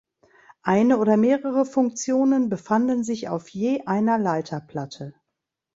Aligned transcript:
Eine 0.63 0.97
oder 0.97 1.15
mehrere 1.15 1.63
Funktionen 1.63 2.49
befanden 2.49 3.03
sich 3.03 3.29
auf 3.29 3.49
je 3.49 3.83
einer 3.85 4.17
Leiterplatte. 4.17 5.13